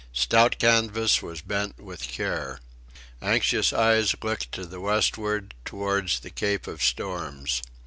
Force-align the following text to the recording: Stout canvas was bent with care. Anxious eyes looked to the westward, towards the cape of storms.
Stout 0.13 0.57
canvas 0.57 1.21
was 1.21 1.41
bent 1.41 1.79
with 1.79 2.01
care. 2.07 2.59
Anxious 3.21 3.71
eyes 3.71 4.15
looked 4.23 4.51
to 4.53 4.65
the 4.65 4.81
westward, 4.81 5.53
towards 5.63 6.21
the 6.21 6.31
cape 6.31 6.65
of 6.65 6.81
storms. 6.81 7.61